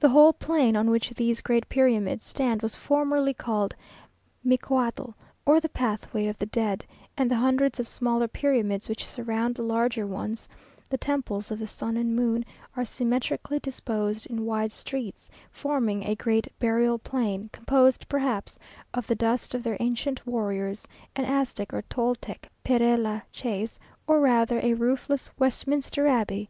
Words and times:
The 0.00 0.08
whole 0.08 0.32
plain 0.32 0.74
on 0.74 0.90
which 0.90 1.10
these 1.10 1.40
great 1.40 1.68
pyramids 1.68 2.24
stand 2.24 2.62
was 2.62 2.74
formerly 2.74 3.32
called 3.32 3.76
Micoatl, 4.44 5.14
or 5.44 5.60
the 5.60 5.68
Pathway 5.68 6.26
of 6.26 6.36
the 6.36 6.46
Dead; 6.46 6.84
and 7.16 7.30
the 7.30 7.36
hundreds 7.36 7.78
of 7.78 7.86
smaller 7.86 8.26
pyramids 8.26 8.88
which 8.88 9.06
surround 9.06 9.54
the 9.54 9.62
larger 9.62 10.04
ones 10.04 10.48
(the 10.90 10.98
Temples 10.98 11.52
of 11.52 11.60
the 11.60 11.66
Sun 11.68 11.96
and 11.96 12.16
Moon) 12.16 12.44
are 12.74 12.84
symmetrically 12.84 13.60
disposed 13.60 14.26
in 14.26 14.44
wide 14.46 14.72
streets, 14.72 15.30
forming 15.52 16.02
a 16.02 16.16
great 16.16 16.48
burial 16.58 16.98
plain, 16.98 17.48
composed 17.52 18.08
perhaps 18.08 18.58
of 18.94 19.06
the 19.06 19.14
dust 19.14 19.54
of 19.54 19.62
their 19.62 19.76
ancient 19.78 20.26
warriors, 20.26 20.84
an 21.14 21.24
Aztec 21.24 21.72
or 21.72 21.82
Toltec 21.82 22.50
Pere 22.64 22.96
la 22.96 23.20
Chaise, 23.30 23.78
or 24.08 24.18
rather 24.18 24.58
a 24.64 24.74
roofless 24.74 25.30
Westminster 25.38 26.08
Abbey. 26.08 26.48